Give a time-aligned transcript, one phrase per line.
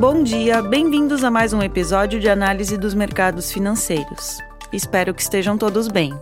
[0.00, 4.38] Bom dia, bem-vindos a mais um episódio de análise dos mercados financeiros.
[4.72, 6.14] Espero que estejam todos bem.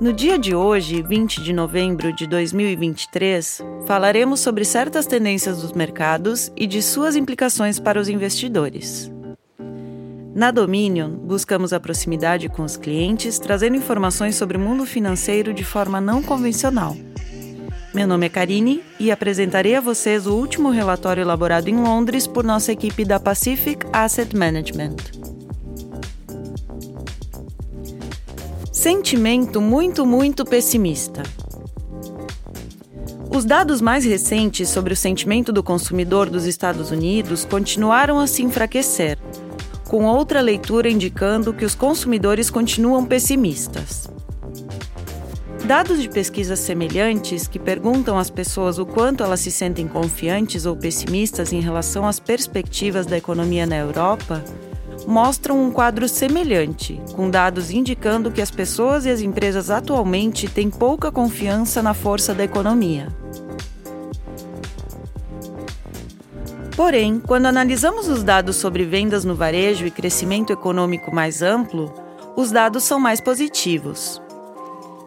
[0.00, 6.50] No dia de hoje, 20 de novembro de 2023, falaremos sobre certas tendências dos mercados
[6.56, 9.08] e de suas implicações para os investidores.
[10.34, 15.62] Na Dominion, buscamos a proximidade com os clientes, trazendo informações sobre o mundo financeiro de
[15.62, 16.96] forma não convencional.
[17.92, 22.44] Meu nome é Karine e apresentarei a vocês o último relatório elaborado em Londres por
[22.44, 24.94] nossa equipe da Pacific Asset Management.
[28.72, 31.24] Sentimento muito, muito pessimista.
[33.28, 38.44] Os dados mais recentes sobre o sentimento do consumidor dos Estados Unidos continuaram a se
[38.44, 39.18] enfraquecer,
[39.88, 44.08] com outra leitura indicando que os consumidores continuam pessimistas.
[45.70, 50.74] Dados de pesquisas semelhantes que perguntam às pessoas o quanto elas se sentem confiantes ou
[50.74, 54.42] pessimistas em relação às perspectivas da economia na Europa
[55.06, 60.68] mostram um quadro semelhante, com dados indicando que as pessoas e as empresas atualmente têm
[60.68, 63.06] pouca confiança na força da economia.
[66.74, 71.94] Porém, quando analisamos os dados sobre vendas no varejo e crescimento econômico mais amplo,
[72.34, 74.20] os dados são mais positivos.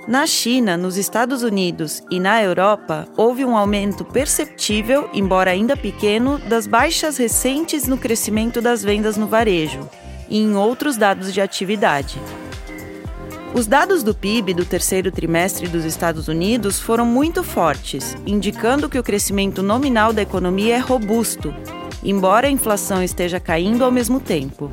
[0.06, 6.38] Na China, nos Estados Unidos e na Europa, houve um aumento perceptível, embora ainda pequeno,
[6.40, 9.90] das baixas recentes no crescimento das vendas no varejo
[10.28, 12.20] e em outros dados de atividade.
[13.54, 19.00] Os dados do PIB do terceiro trimestre dos Estados Unidos foram muito fortes, indicando que
[19.00, 21.54] o crescimento nominal da economia é robusto,
[22.04, 24.70] embora a inflação esteja caindo ao mesmo tempo.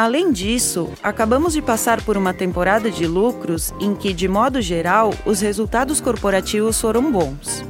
[0.00, 5.12] Além disso, acabamos de passar por uma temporada de lucros em que, de modo geral,
[5.26, 7.62] os resultados corporativos foram bons.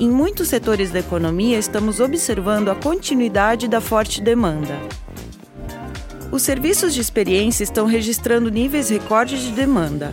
[0.00, 4.80] Em muitos setores da economia, estamos observando a continuidade da forte demanda.
[6.32, 10.12] Os serviços de experiência estão registrando níveis recordes de demanda.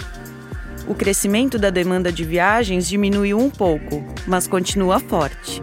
[0.85, 5.61] O crescimento da demanda de viagens diminuiu um pouco, mas continua forte.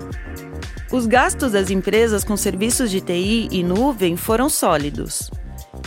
[0.91, 5.31] Os gastos das empresas com serviços de TI e nuvem foram sólidos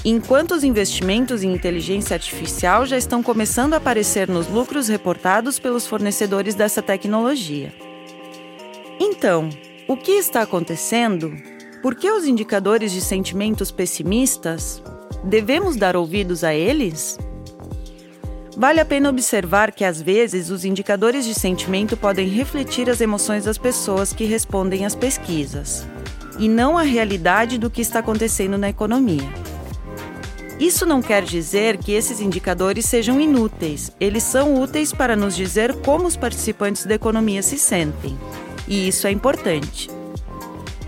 [0.03, 5.85] enquanto os investimentos em inteligência artificial já estão começando a aparecer nos lucros reportados pelos
[5.85, 7.73] fornecedores dessa tecnologia.
[8.99, 9.49] Então,
[9.87, 11.31] o que está acontecendo?
[11.81, 14.81] Por que os indicadores de sentimentos pessimistas?
[15.23, 17.17] Devemos dar ouvidos a eles?
[18.55, 23.45] Vale a pena observar que, às vezes, os indicadores de sentimento podem refletir as emoções
[23.45, 25.87] das pessoas que respondem às pesquisas,
[26.37, 29.40] e não a realidade do que está acontecendo na economia.
[30.61, 35.73] Isso não quer dizer que esses indicadores sejam inúteis, eles são úteis para nos dizer
[35.77, 38.15] como os participantes da economia se sentem.
[38.67, 39.89] E isso é importante.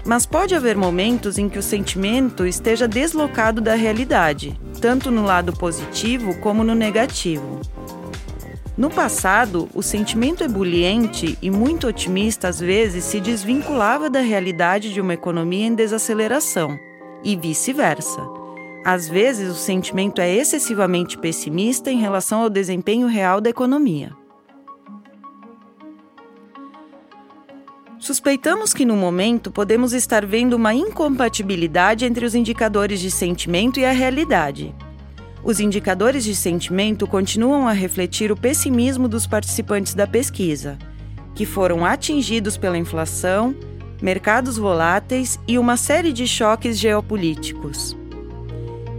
[0.06, 5.52] Mas pode haver momentos em que o sentimento esteja deslocado da realidade, tanto no lado
[5.54, 7.60] positivo como no negativo.
[8.78, 15.02] No passado, o sentimento ebuliente e muito otimista às vezes se desvinculava da realidade de
[15.02, 16.78] uma economia em desaceleração,
[17.24, 18.43] e vice-versa.
[18.86, 24.12] Às vezes, o sentimento é excessivamente pessimista em relação ao desempenho real da economia.
[27.98, 33.86] Suspeitamos que no momento podemos estar vendo uma incompatibilidade entre os indicadores de sentimento e
[33.86, 34.76] a realidade.
[35.42, 40.78] Os indicadores de sentimento continuam a refletir o pessimismo dos participantes da pesquisa,
[41.34, 43.56] que foram atingidos pela inflação,
[44.02, 48.03] mercados voláteis e uma série de choques geopolíticos.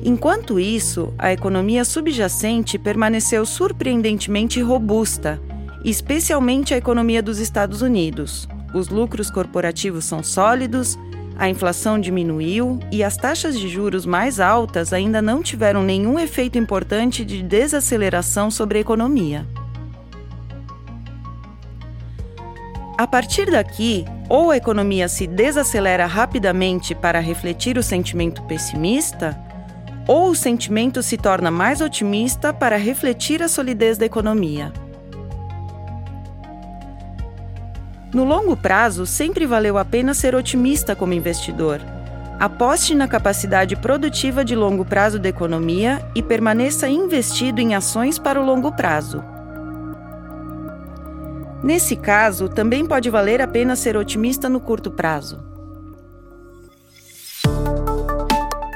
[0.07, 5.41] Enquanto isso, a economia subjacente permaneceu surpreendentemente robusta,
[5.83, 8.47] especialmente a economia dos Estados Unidos.
[8.75, 10.99] Os lucros corporativos são sólidos,
[11.39, 16.59] a inflação diminuiu e as taxas de juros mais altas ainda não tiveram nenhum efeito
[16.59, 19.47] importante de desaceleração sobre a economia.
[22.99, 29.44] A partir daqui, ou a economia se desacelera rapidamente para refletir o sentimento pessimista,
[30.07, 34.73] ou o sentimento se torna mais otimista para refletir a solidez da economia.
[38.13, 41.81] No longo prazo, sempre valeu a pena ser otimista como investidor.
[42.39, 48.41] Aposte na capacidade produtiva de longo prazo da economia e permaneça investido em ações para
[48.41, 49.25] o longo prazo.
[51.63, 55.54] Nesse caso, também pode valer a pena ser otimista no curto prazo.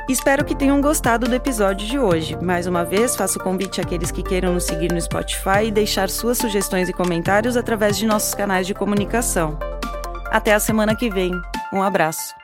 [0.09, 2.35] Espero que tenham gostado do episódio de hoje.
[2.43, 6.39] Mais uma vez, faço convite àqueles que queiram nos seguir no Spotify e deixar suas
[6.39, 9.59] sugestões e comentários através de nossos canais de comunicação.
[10.31, 11.31] Até a semana que vem!
[11.75, 12.35] Um abraço.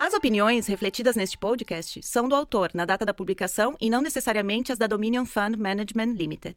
[0.00, 4.72] As opiniões refletidas neste podcast são do autor na data da publicação e não necessariamente
[4.72, 6.56] as da Dominion Fund Management Limited.